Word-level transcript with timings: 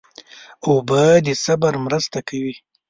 اوبه 0.67 1.03
د 1.25 1.27
صبر 1.45 1.73
مرسته 1.85 2.19
کوي. 2.27 2.55